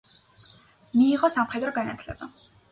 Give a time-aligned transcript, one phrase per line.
[0.95, 2.35] მიიღო სამხედრო განათლება.